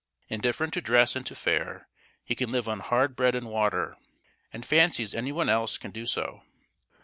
[0.29, 1.87] Indifferent to dress and to fare,
[2.23, 3.97] he can live on hard bread and water,
[4.51, 6.41] and fancies any one else can do so.